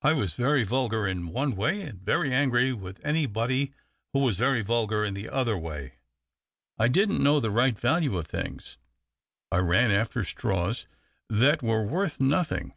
[0.00, 3.72] I was very vulgar in one way, and very angry with anybody
[4.12, 5.98] who was very vulgar in the other way.
[6.78, 8.76] I didn't know the right value of things.
[9.52, 10.86] I ran after straws
[11.30, 12.74] that were worth nothing.